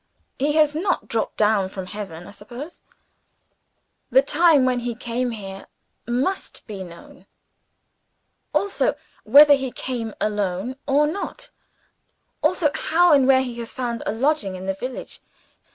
_He 0.39 0.53
has 0.53 0.73
not 0.73 1.07
dropped 1.07 1.37
down 1.37 1.69
from 1.69 1.85
Heaven, 1.85 2.25
I 2.25 2.31
suppose? 2.31 2.81
The 4.09 4.23
time 4.23 4.65
when 4.65 4.79
he 4.79 4.95
came 4.95 5.29
here, 5.29 5.67
must 6.07 6.65
be 6.65 6.83
known. 6.83 7.27
Also, 8.51 8.95
whether 9.25 9.53
he 9.53 9.71
came 9.71 10.15
alone, 10.19 10.75
or 10.87 11.05
not. 11.05 11.51
Also, 12.41 12.71
how 12.73 13.13
and 13.13 13.27
where 13.27 13.43
he 13.43 13.59
has 13.59 13.73
found 13.73 14.01
a 14.07 14.11
lodging 14.11 14.55
in 14.55 14.65
the 14.65 14.73
village. 14.73 15.19